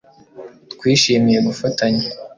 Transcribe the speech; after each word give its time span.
Twishimiye 0.73 1.39
gufatanya 1.47 2.03